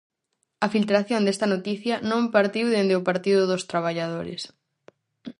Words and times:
A 0.65 0.67
filtración 0.75 1.21
desta 1.23 1.47
noticia 1.53 1.95
non 2.11 2.31
partiu 2.35 2.65
dende 2.75 2.93
o 2.99 3.05
Partido 3.09 3.41
dos 3.51 3.63
Traballadores. 3.71 4.41